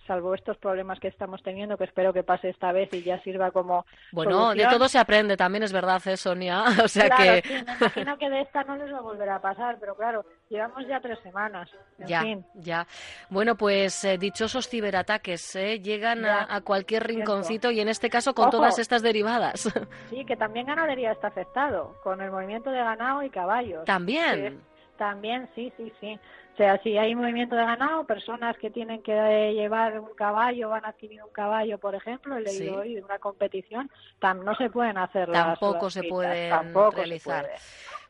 salvo 0.07 0.33
estos 0.35 0.57
problemas 0.57 0.99
que 0.99 1.07
estamos 1.07 1.41
teniendo, 1.43 1.77
que 1.77 1.83
espero 1.85 2.11
que 2.13 2.23
pase 2.23 2.49
esta 2.49 2.71
vez 2.71 2.91
y 2.93 3.03
ya 3.03 3.21
sirva 3.23 3.51
como 3.51 3.85
Bueno, 4.11 4.53
de 4.53 4.65
todo 4.67 4.87
se 4.87 4.99
aprende, 4.99 5.37
también 5.37 5.63
es 5.63 5.71
verdad, 5.71 6.01
¿eh, 6.07 6.17
Sonia? 6.17 6.63
O 6.83 6.87
sea 6.87 7.07
claro, 7.07 7.23
que. 7.23 7.41
sí, 7.47 7.53
me 7.65 7.73
imagino 7.73 8.17
que 8.17 8.29
de 8.29 8.41
esta 8.41 8.63
no 8.63 8.75
les 8.77 8.91
va 8.93 8.97
a 8.97 9.01
volver 9.01 9.29
a 9.29 9.39
pasar, 9.41 9.77
pero 9.79 9.95
claro, 9.95 10.25
llevamos 10.49 10.85
ya 10.87 10.99
tres 10.99 11.19
semanas. 11.23 11.69
En 11.99 12.07
Ya, 12.07 12.21
fin, 12.21 12.45
ya. 12.55 12.87
Bueno, 13.29 13.55
pues 13.55 14.03
eh, 14.03 14.17
dichosos 14.17 14.67
ciberataques 14.67 15.55
¿eh? 15.55 15.79
llegan 15.79 16.21
Ya, 16.23 16.39
a, 16.41 16.55
a 16.57 16.61
cualquier 16.61 17.03
cierto. 17.03 17.19
rinconcito 17.19 17.71
y 17.71 17.79
en 17.79 17.89
este 17.89 18.09
caso 18.09 18.33
con 18.33 18.45
Ojo. 18.47 18.57
todas 18.57 18.79
estas 18.79 19.01
derivadas. 19.01 19.71
sí, 20.09 20.25
que 20.25 20.35
también 20.35 20.65
ganadería 20.65 21.11
está 21.11 21.27
afectado, 21.27 21.95
con 22.03 22.21
el 22.21 22.31
movimiento 22.31 22.71
de 22.71 22.79
ganado 22.79 23.23
y 23.23 23.29
caballos. 23.29 23.85
También. 23.85 24.61
También, 25.01 25.49
sí, 25.55 25.73
sí, 25.77 25.91
sí. 25.99 26.19
O 26.53 26.57
sea, 26.57 26.77
si 26.83 26.95
hay 26.95 27.15
movimiento 27.15 27.55
de 27.55 27.65
ganado, 27.65 28.05
personas 28.05 28.55
que 28.59 28.69
tienen 28.69 29.01
que 29.01 29.11
eh, 29.13 29.51
llevar 29.55 29.99
un 29.99 30.13
caballo, 30.13 30.69
van 30.69 30.85
a 30.85 30.89
adquirir 30.89 31.23
un 31.23 31.31
caballo, 31.31 31.79
por 31.79 31.95
ejemplo, 31.95 32.37
he 32.37 32.41
leído 32.41 32.59
Sí. 32.59 32.69
hoy 32.69 32.93
de 32.93 33.03
una 33.03 33.17
competición, 33.17 33.89
tam- 34.19 34.43
no 34.43 34.53
se 34.53 34.69
pueden 34.69 34.99
hacer 34.99 35.27
Tampoco 35.29 35.85
las 35.85 35.93
se 35.95 36.03
pueden 36.03 36.49
tampoco 36.51 36.91
se 36.91 36.97
realizar. 36.97 37.45
puede. 37.45 37.55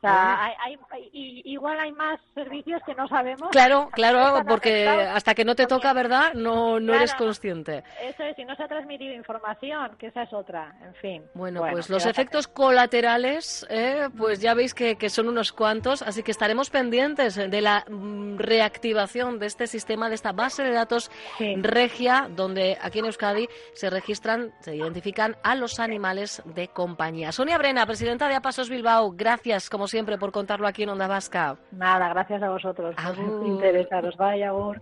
O 0.03 0.07
sea, 0.07 0.45
hay- 0.45 0.53
hay- 0.89 1.09
y- 1.13 1.41
igual 1.53 1.79
hay 1.79 1.91
más 1.91 2.19
servicios 2.33 2.81
que 2.85 2.95
no 2.95 3.07
sabemos. 3.07 3.49
Claro, 3.51 3.89
claro, 3.91 4.43
porque 4.47 4.87
afectados 4.87 5.15
hasta 5.17 5.35
que 5.35 5.45
no 5.45 5.55
te 5.55 5.67
toca, 5.67 5.93
¿verdad? 5.93 6.33
No, 6.33 6.79
no 6.79 6.93
eres 6.95 7.13
consciente. 7.13 7.83
Eso 8.01 8.23
es, 8.23 8.35
si 8.35 8.43
no 8.43 8.55
se 8.55 8.63
ha 8.63 8.67
transmitido 8.67 9.13
información, 9.13 9.95
que 9.99 10.07
esa 10.07 10.23
es 10.23 10.33
otra, 10.33 10.73
en 10.83 10.95
fin. 10.95 11.23
Bueno, 11.35 11.61
pues 11.69 11.85
¿qué 11.87 11.93
los 11.93 12.05
efectos 12.07 12.47
colaterales, 12.47 13.65
eh, 13.69 14.09
pues 14.17 14.41
ya 14.41 14.53
veis 14.55 14.73
que, 14.73 14.95
que 14.95 15.09
son 15.09 15.27
unos 15.27 15.51
cuantos, 15.53 16.01
así 16.01 16.23
que 16.23 16.31
estaremos 16.31 16.69
pendientes 16.71 17.35
de 17.35 17.61
la 17.61 17.85
mm, 17.87 18.37
reactivación 18.37 19.37
de 19.39 19.45
este 19.45 19.67
sistema, 19.67 20.09
de 20.09 20.15
esta 20.15 20.31
base 20.31 20.63
de 20.63 20.71
datos 20.71 21.11
Sí. 21.37 21.55
regia, 21.61 22.27
donde 22.29 22.77
aquí 22.81 22.99
en 22.99 23.05
Euskadi 23.05 23.47
se 23.73 23.89
registran, 23.89 24.51
se 24.61 24.75
identifican 24.75 25.35
a 25.43 25.53
los 25.55 25.79
animales 25.79 26.41
de 26.45 26.67
compañía. 26.69 27.31
Sonia 27.31 27.57
Brena, 27.57 27.85
presidenta 27.85 28.27
de 28.27 28.35
Apasos 28.35 28.69
Bilbao, 28.69 29.11
gracias 29.11 29.69
como 29.69 29.87
siempre 29.91 30.17
por 30.17 30.31
contarlo 30.31 30.67
aquí 30.67 30.83
en 30.83 30.89
Onda 30.89 31.07
Vasca. 31.07 31.57
Nada, 31.71 32.07
gracias 32.09 32.41
a 32.41 32.49
vosotros 32.49 32.95
Agur. 32.97 33.45
interesaros. 33.45 34.15
Vaya, 34.17 34.49
agur. 34.49 34.81